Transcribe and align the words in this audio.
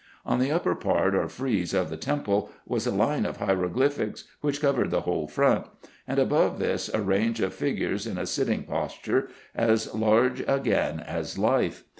On 0.25 0.39
the 0.39 0.51
upper 0.51 0.73
part 0.73 1.13
or 1.13 1.29
frieze 1.29 1.75
of 1.75 1.91
the 1.91 1.95
temple 1.95 2.49
was 2.65 2.87
a 2.87 2.91
line 2.91 3.23
of 3.23 3.37
hieroglyphics, 3.37 4.23
which 4.41 4.59
covered 4.59 4.89
the 4.89 5.01
whole 5.01 5.27
front; 5.27 5.67
and 6.07 6.17
above 6.17 6.57
this, 6.57 6.89
a 6.91 7.03
range 7.03 7.39
of 7.39 7.53
figures 7.53 8.07
in 8.07 8.17
a 8.17 8.25
sitting 8.25 8.63
posture, 8.63 9.29
as 9.53 9.93
large 9.93 10.43
again 10.47 10.99
as 11.01 11.37
life. 11.37 11.83